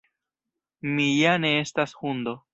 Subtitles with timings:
[0.95, 2.37] Mi ja ne estas hundo!